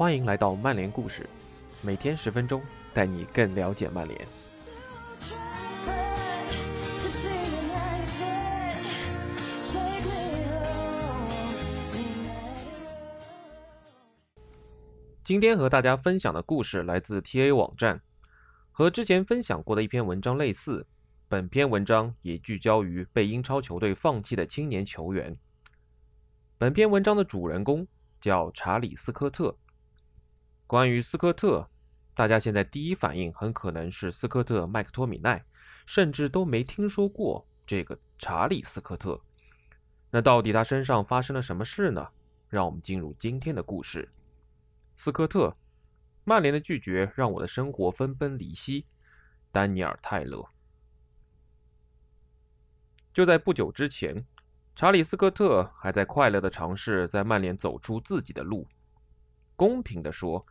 [0.00, 1.28] 欢迎来到曼联故事，
[1.82, 2.62] 每天十分钟，
[2.94, 4.26] 带你更了解曼联。
[15.22, 18.00] 今天和大家分享的故事来自 TA 网站，
[18.72, 20.86] 和之前分享过的一篇文章类似。
[21.28, 25.36] 本篇文章也聚焦于被英超球队放弃的青年球员。
[26.56, 27.86] 本篇文章的主人公
[28.18, 29.54] 叫查理斯科特。
[30.70, 31.68] 关于斯科特，
[32.14, 35.44] 大家现在第一反应很可能是斯科特麦克托米奈，
[35.84, 39.20] 甚至都没听说过这个查理斯科特。
[40.12, 42.06] 那到底他身上发生了什么事呢？
[42.48, 44.08] 让我们进入今天的故事。
[44.94, 45.56] 斯科特，
[46.22, 48.86] 曼联的拒绝让我的生活分崩离析。
[49.50, 50.46] 丹尼尔·泰勒。
[53.12, 54.24] 就在不久之前，
[54.76, 58.68] 查理斯科特还在快乐地尝试在曼联走出自己的路。
[59.56, 60.46] 公平地说，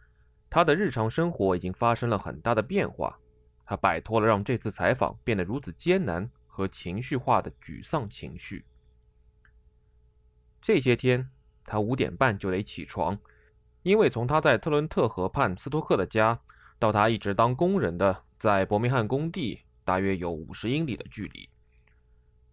[0.49, 3.19] 他的日常生活已经发生了很大的变化。
[3.65, 8.65] 他摆脱了让这次采访变得如此艰难和情绪化的沮丧情绪。
[10.59, 11.29] 这些天，
[11.65, 13.19] 他五点半就得起床，
[13.83, 16.39] 因为从他在特伦特河畔斯托克的家
[16.79, 21.47] 到他一直当工人的在伯明翰工地，大约有五十英里的距离。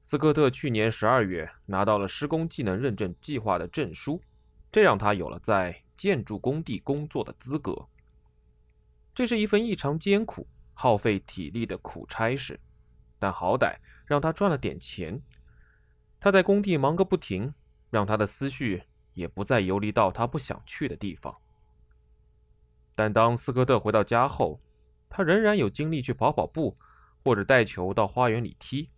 [0.03, 4.23] 斯科特去年十二月拿到了施工技能认证计划的证书，
[4.71, 7.89] 这让他有了在建筑工地工作的资格。
[9.15, 12.61] 这是一份异常艰苦、耗费体力的苦差事，
[13.19, 15.23] 但好歹让他赚了点钱。
[16.21, 17.55] 他在工地忙个不停，
[17.91, 18.83] 让他的思绪
[19.15, 21.35] 也不再游离到他不想去的地方。
[22.95, 24.61] 但当斯科特回到家后，
[25.09, 26.77] 他仍然有精力去跑跑步，
[27.23, 28.91] 或者带球到花园里踢。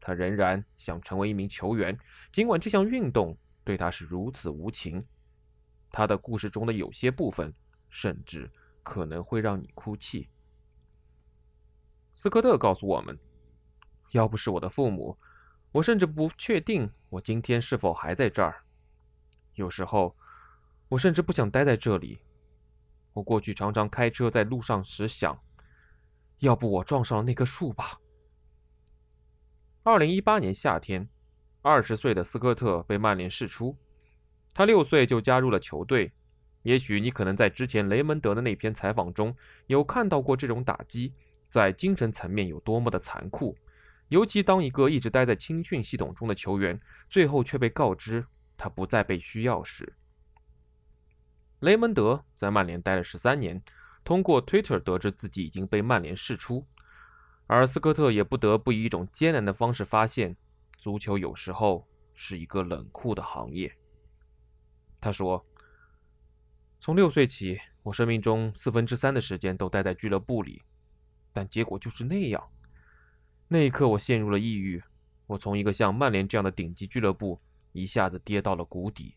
[0.00, 1.98] 他仍然想成为一名球员，
[2.32, 5.04] 尽管这项运动对他是如此无情。
[5.96, 7.50] 他的故事中的有些部分，
[7.88, 8.52] 甚至
[8.82, 10.28] 可能会让你哭泣。
[12.12, 13.18] 斯科特告诉我们
[14.12, 15.16] ：“要不是我的父母，
[15.72, 18.62] 我甚至不确定我今天是否还在这儿。
[19.54, 20.14] 有时候，
[20.90, 22.18] 我甚至不想待在这里。
[23.14, 25.42] 我过去常常开车在路上时想：
[26.40, 27.98] 要不我撞上了那棵树吧。”
[29.82, 31.08] 二零一八年夏天，
[31.62, 33.78] 二十岁的斯科特被曼联释出。
[34.56, 36.10] 他六岁就加入了球队。
[36.62, 39.36] 也许你可能在之前雷蒙德的那篇采访中
[39.66, 41.12] 有看到过这种打击
[41.50, 43.54] 在精神层面有多么的残酷，
[44.08, 46.80] 尤其当一个一直待在青训系统中的球员
[47.10, 48.24] 最后却被告知
[48.56, 49.92] 他不再被需要时。
[51.60, 53.62] 雷蒙德在曼联待了十三年，
[54.04, 56.66] 通过 Twitter 得知自己已经被曼联释出。
[57.46, 60.34] 而斯科特也不得不以一种艰难的方式发现，
[60.78, 63.70] 足球有时候是一个冷酷的行业。
[65.06, 65.46] 他说
[66.82, 70.64] ：“从六岁起，我生命中四分之三的时间都待在俱乐部里，
[71.32, 72.44] 但结果就是那样。
[73.46, 74.82] 那一刻，我陷入了抑郁。
[75.28, 77.40] 我从一个像曼联这样的顶级俱乐部
[77.70, 79.14] 一下子跌到了谷底。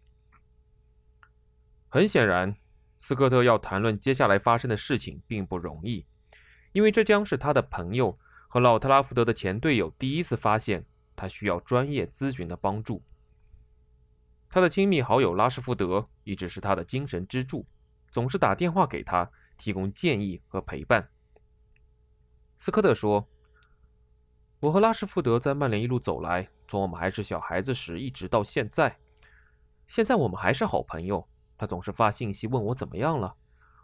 [1.88, 2.56] 很显然，
[3.00, 6.06] 斯科特要谈论接下来发生的事情并不容易。”
[6.72, 8.16] 因为这将是他的朋友
[8.48, 10.86] 和老特拉福德的前队友第一次发现
[11.16, 13.02] 他需要专业咨询的帮助。
[14.50, 17.66] 他的亲密好友拉什福德一直是他的精神支柱，
[18.12, 21.08] 总是打电话给他提供建议和陪伴。
[22.56, 23.28] 斯科特说
[24.60, 28.98] ：“我和拉什福德在曼联一路走来，从我们还是小孩子时一直到现在。
[29.88, 31.28] 现在我们还是好朋友。
[31.58, 33.36] 他总是发信息问我怎么样了，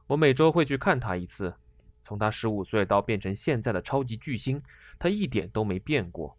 [0.07, 1.53] 我每周会去看他一次。”
[2.01, 4.61] 从他十五岁到变成现在的超级巨星，
[4.99, 6.37] 他一点都没变过。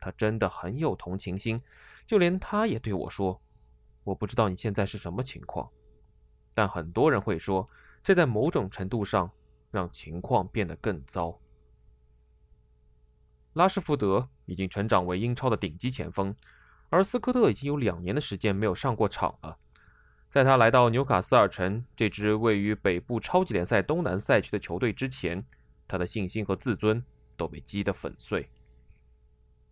[0.00, 1.60] 他真的很有同情心，
[2.06, 3.38] 就连他也对我说
[4.04, 5.68] ：“我不知道你现在是什么情况，
[6.54, 7.68] 但很多人会说，
[8.02, 9.30] 这在某种程度上
[9.70, 11.40] 让情况变得更糟。”
[13.54, 16.34] 拉什福德已经成长为英超的顶级前锋，
[16.90, 19.56] 而斯科特已经有两年的时间没有上过场了。
[20.28, 25.46] 在他来到纽卡斯尔城这支位于北部超级联赛东南赛区的球队之前，
[25.86, 27.00] 他的信心和自尊
[27.36, 28.50] 都被击得粉碎。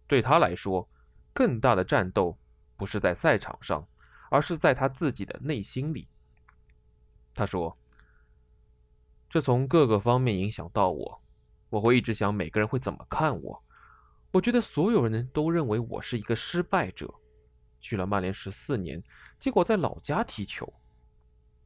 [0.07, 0.89] 对他来说，
[1.33, 2.39] 更大的战斗
[2.77, 3.85] 不是在赛场上，
[4.33, 6.09] 而是在他自己的内心里。
[7.35, 7.77] 他说
[9.29, 11.23] ：“这从各个方面影响到我，
[11.69, 13.63] 我会一直想每个人会怎么看我。
[14.31, 17.13] 我觉得所有人都认为我是一个失败者。
[17.79, 19.05] 去了曼联十四年。”
[19.39, 20.73] 结果在老家踢球，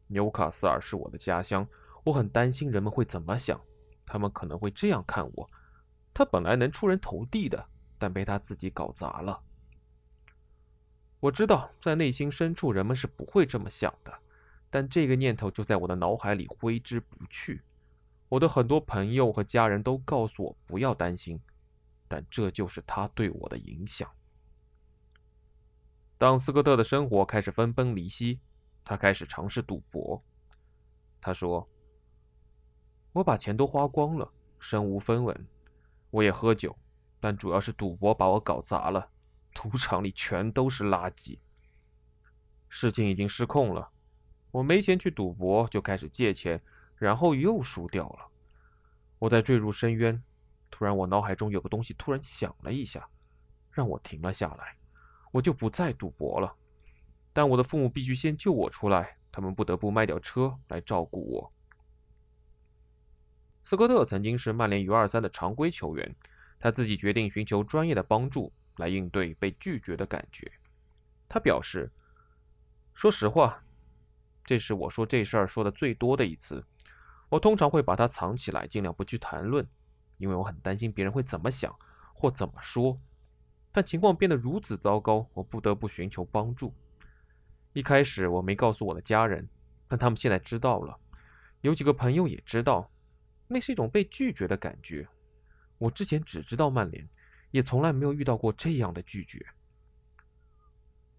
[0.09, 1.65] 纽卡斯尔是我的家乡，
[2.03, 3.61] 我很担心人们会怎么想，
[4.05, 5.49] 他们可能会这样看我：
[6.13, 7.65] 他本来能出人头地的，
[7.97, 9.41] 但被他自己搞砸了。
[11.26, 14.12] 我知道在内心深处人们是不会这么想的，
[14.70, 17.62] 但这个念头就在我的脑海里挥之不去。
[18.28, 21.40] 我的很多朋友和家人都告诉我不要担心，
[22.06, 24.08] 但这就是他对我的影响。
[26.17, 28.38] 当斯科特的生活开始分崩离析，
[28.84, 30.22] 他开始尝试赌博。
[31.20, 31.69] 他说
[33.12, 34.31] ：“我把钱都花光了，
[34.61, 35.46] 身无分文。
[36.11, 36.76] 我也喝酒，
[37.19, 39.11] 但主要是赌博把我搞砸了。
[39.56, 41.38] 赌场里全都是垃圾。
[42.69, 43.91] 事情已经失控了。”
[44.53, 46.62] 我没钱去赌博，就开始借钱，
[46.97, 48.26] 然后又输掉了。
[49.19, 50.23] 我在坠入深渊，
[50.70, 53.08] 突然我脑海中有个东西突然响了一下，
[53.70, 54.76] 让我停了下来。
[55.32, 56.55] 我就不再赌博了。
[57.32, 61.53] 但我的父母必须先救我出来，他们不得不卖掉车来照顾我。
[63.62, 66.14] 斯科特曾经是曼联 U23 的常规球员，
[66.58, 70.50] 他自己决定寻求专业的帮助来应对被拒绝的感觉。
[71.28, 71.90] 他表示
[72.94, 73.62] ：“说实话。”
[74.44, 76.64] 这是我说这事儿说的最多的一次。
[77.28, 79.67] 我通常会把它藏起来，尽量不去谈论，
[80.19, 81.76] 因为我很担心别人会怎么想
[82.14, 83.00] 或怎么说。
[83.73, 86.72] 但情况变得如此糟糕，我不得不寻求帮助。
[87.72, 89.49] 一开始我没告诉我的家人，
[89.88, 90.96] 但他们现在知道了。
[91.62, 92.88] 有几个朋友也知道，
[93.49, 95.08] 那是一种被拒绝的感觉。
[95.79, 97.06] 我之前只知道曼联，
[97.56, 99.43] 也从来没有遇到过这样的拒绝。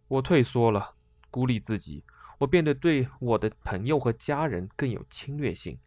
[0.07, 0.93] 我退缩了，
[1.31, 2.03] 孤立自己。
[2.37, 5.79] 我变得对我的朋友和家人更有侵略性。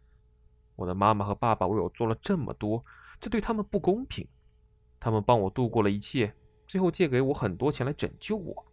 [0.75, 2.83] 我的妈妈和爸爸为我做了这么多，
[3.21, 4.27] 这对他们不公平。
[4.99, 6.35] 他们帮我度过了一切，
[6.67, 8.65] 最后借给我很多钱来拯救我。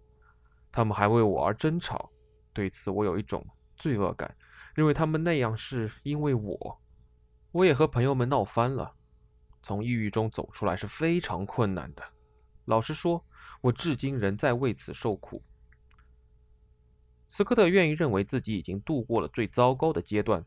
[0.73, 2.11] 他们还为我而争吵，
[2.53, 3.47] 对此我有一种
[3.77, 4.37] 罪恶感，
[4.75, 6.81] 认为他们那样是因为我。
[7.53, 8.97] 我也和朋友们闹翻了。
[9.69, 12.03] 从抑郁中走出来是非常困难的。
[12.65, 13.23] 老实说，
[13.61, 15.45] 我至今仍在为此受苦。
[17.29, 20.43] 斯科特愿意认为自己已经度过了最糟糕的阶段，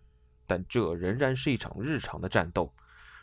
[0.47, 2.73] 但这仍然是一场日常的战斗。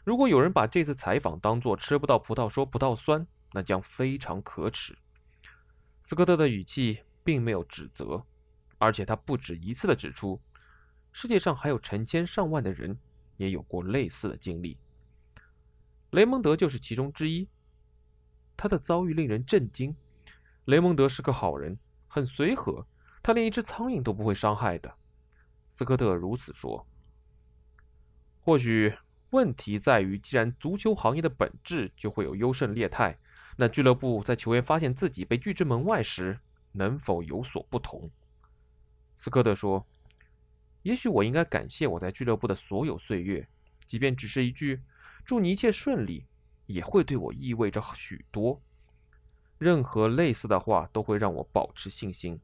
[0.05, 4.97] 如果有人把这次采访当作吃不到葡萄说葡萄酸，那将非常可耻。
[6.01, 8.25] 斯科特的语气并没有指责，
[8.79, 10.41] 而且他不止一次地指出，
[11.11, 12.97] 世界上还有成千上万的人
[13.37, 14.79] 也有过类似的经历。
[16.11, 17.49] 雷蒙德就是其中之一。
[18.57, 19.95] 他的遭遇令人震惊。
[20.65, 22.87] 雷蒙德是个好人，很随和。
[23.23, 24.95] 他连一只苍蝇都不会伤害的，
[25.69, 26.87] 斯科特如此说。
[28.41, 28.95] 或许
[29.31, 33.19] 问题在于，既然足球行业的本质就会有优胜劣汰，
[33.57, 36.39] 那俱乐部在球员发现自己被拒之门外时，
[36.73, 38.11] 能否有所不同？
[39.15, 39.87] 斯科特说
[40.83, 43.47] ：“也许我应该感谢我在俱乐部的所有岁月，
[43.85, 44.81] 即便只是一句
[45.29, 46.25] ‘祝你一切顺利’，
[46.65, 48.63] 也会对我意味着许多。
[49.59, 52.41] 任何类似的话都会让我保持信心。”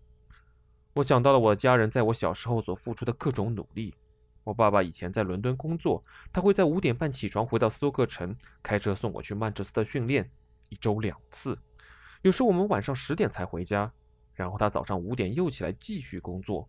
[0.93, 3.95] 我想到了我的家人在我小时候所付出的各种努力。
[4.43, 10.31] 我爸爸以前在伦敦工作，他会在五点半起床回到斯托克城，开车送我去曼彻斯特训练，
[10.69, 11.59] 一周两次。
[12.21, 13.91] 有时我们晚上十点才回家，
[14.35, 16.69] 然后他早上五点又起来继续工作。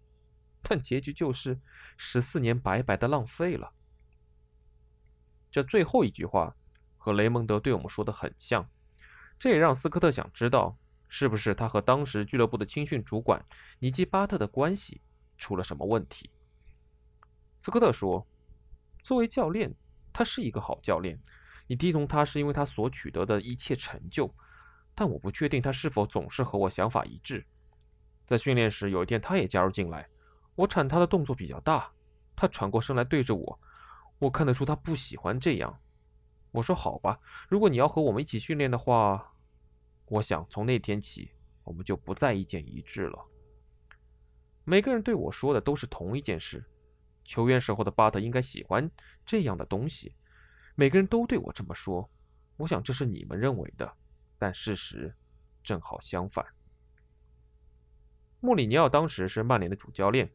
[0.61, 1.59] 但结局就是
[1.97, 3.69] 十四年白白的浪费了。
[5.55, 6.53] 这最后一句话
[6.97, 8.69] 和雷蒙德对我们说的很像，
[9.39, 10.77] 这也让斯科特想知道。
[11.07, 13.41] 是不是他和当时俱乐部的青训主管
[13.79, 14.99] 尼基巴特的关系
[15.37, 16.29] 出了什么问题？
[17.61, 18.27] 斯科特说
[19.01, 19.73] ：“作为教练，
[20.11, 21.17] 他是一个好教练。
[21.67, 24.29] 你低从他是因为他所取得的一切成就，
[24.93, 27.45] 但我不确定他是否总是和我想法一致。
[28.25, 30.05] 在训练时，有一天他也加入进来，
[30.55, 31.89] 我铲他的动作比较大，
[32.35, 33.57] 他转过身来对着我，
[34.19, 35.79] 我看得出他不喜欢这样。
[36.51, 37.19] 我说：好吧，
[37.49, 39.31] 如果你要和我们一起训练的话。”
[40.07, 41.31] 我想从那天起，
[41.63, 43.25] 我们就不再意见一致了。
[44.63, 46.63] 每个人对我说的都是同一件事：
[47.23, 48.87] 球员时候的巴特应该喜欢
[49.25, 50.15] 这样的东西。
[50.75, 52.07] 每个人都对我这么说。
[52.57, 53.97] 我想这是你们认为的，
[54.37, 55.11] 但事实
[55.63, 56.45] 正好相反。
[58.39, 60.31] 穆里尼奥当时是曼联的主教练，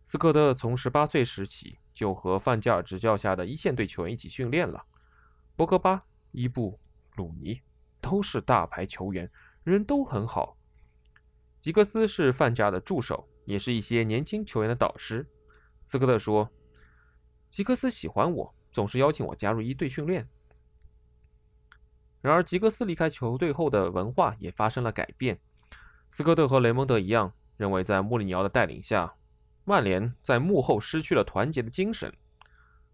[0.00, 4.82] 斯科特从十八岁时起就和范加尔执教下的一线队球员一起训练了。
[5.54, 6.80] 博格巴、伊布、
[7.16, 7.60] 鲁尼。
[8.02, 9.30] 都是大牌球员，
[9.62, 10.56] 人都很好。
[11.60, 15.28] 吉格斯是范加尔的助手，也是一些年轻球员的导师。
[15.84, 16.48] 斯科特说
[17.52, 20.26] ：“吉格斯喜欢我，总是邀请我加入一队训练。”
[22.22, 25.38] 然而，吉格斯离开球队后的文化也发生了改变。
[26.08, 29.12] 斯科特和雷蒙德一样，认为在穆里尼奥的带领下，
[29.70, 32.12] 曼联在幕后失去了团结的精神。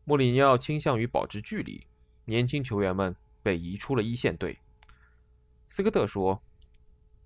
[0.04, 1.86] 穆里尼奥倾向于保持距离，
[2.26, 4.60] 年轻球员们被移出了一线队。
[5.66, 6.40] 斯科特说：“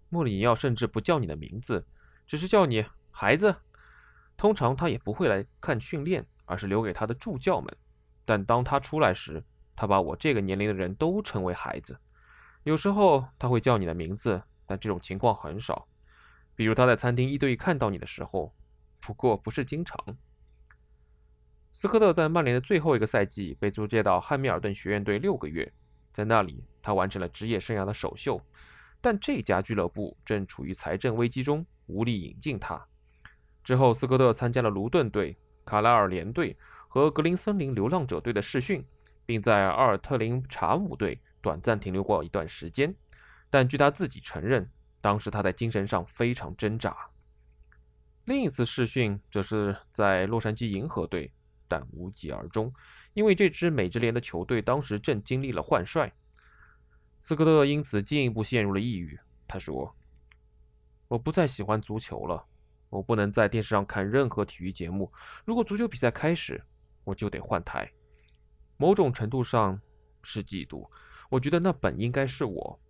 [0.09, 1.85] 穆里尼奥甚至不叫你的名字，
[2.26, 3.54] 只是叫你孩子。
[4.37, 7.76] 通常他也不会来看训练，而是留给他的助教们。
[8.25, 9.45] 但当他出来时，
[9.76, 11.99] 他把我这个年龄的人都称为孩子。
[12.62, 15.87] 有时候他会叫你的名字，但这种情况很少。
[16.54, 18.54] 比如他在餐厅一对一看到你的时候，
[19.00, 19.99] 不过不是经常。
[21.73, 25.73] 斯科特在曼联的最后一个赛季被租借到汉密尔顿学院队六个月，
[26.12, 28.40] 在那里他完成了职业生涯的首秀。
[29.00, 32.87] 但这家俱乐部正处于财政危机中，无力引进他。
[33.64, 36.57] 之后，斯科特参加了卢顿队、卡拉尔联队
[36.88, 38.85] 和格林森林流浪者队的试训，
[39.25, 42.95] 并在阿尔特林查姆队短暂停留过一段时间。
[43.49, 44.69] 但据他自己承认，
[45.00, 46.97] 当时他在精神上非常挣扎。
[48.24, 51.32] 另一次试训则是在洛杉矶银河队，
[51.66, 52.72] 但无疾而终，
[53.14, 56.12] 因为这支美职联的球队当时正经历了换帅。
[57.20, 59.18] 斯科特因此进一步陷入了抑郁。
[59.48, 59.94] 他说
[61.08, 62.44] ：“我不再喜欢足球了，
[62.88, 65.12] 我不能在电视上看任何体育节目。
[65.44, 66.62] 如果足球比赛开始，
[67.04, 67.90] 我就得换台。
[68.76, 69.80] 某种程度上
[70.22, 70.88] 是嫉妒。
[71.28, 72.80] 我觉得那本应该是我。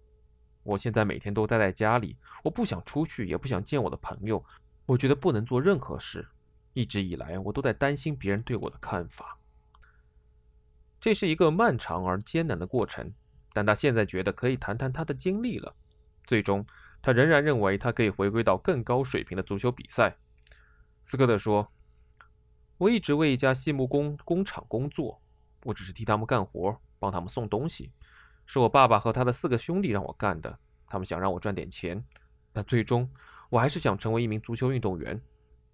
[0.62, 4.44] 我现在每天都待在家里，我不想出去，也不想见我的朋友。
[4.90, 6.26] 我觉得不能做任何事。
[6.72, 9.38] 一直以来，我都在担心别人对我的看法。
[11.00, 13.12] 这是一个漫长而艰难的过程。”
[13.52, 15.74] 但他现在觉得可以谈谈他的经历了。
[16.24, 16.64] 最终，
[17.02, 20.16] 他仍然认为他可以回归到更高水平的足球比赛。
[21.02, 21.72] 斯科特说
[22.78, 25.20] ：“我一直为一家细木工工厂工作，
[25.64, 27.90] 我只是替他们干活，帮他们送东西。
[28.46, 30.58] 是我爸爸和他的四个兄弟让我干的。
[30.86, 32.04] 他们想让我赚点钱，
[32.52, 33.10] 但最终
[33.50, 35.20] 我还是想成为一名足球运动员。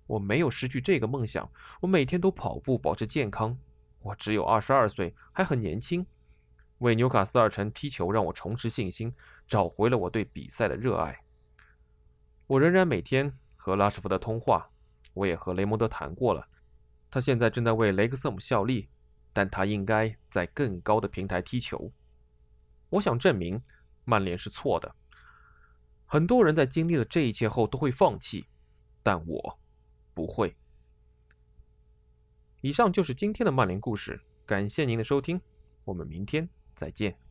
[0.09, 1.49] 我没有失去这个梦想。
[1.81, 3.57] 我每天都跑步，保持健康。
[4.01, 6.05] 我只有二十二岁，还很年轻。”
[6.79, 9.15] 为纽卡斯尔城踢球让我重拾信心，
[9.49, 11.19] 找回了我对比赛的热爱。
[12.47, 14.71] 我仍然每天和拉什福德通话，
[15.15, 16.47] 我也和雷蒙德谈过了。
[17.11, 18.91] 他现在正在为雷克瑟姆效力，
[19.33, 21.91] 但他应该在更高的平台踢球。
[22.91, 23.61] 我想证明
[24.05, 24.95] 曼联是错的。
[26.07, 28.47] 很多人在经历了这一切后都会放弃，
[29.03, 29.59] 但我
[30.15, 30.57] 不会。
[32.63, 35.41] 以上就是今天的曼联故事，感谢您的收听，
[35.85, 36.49] 我们明天。
[36.75, 37.26] 再见。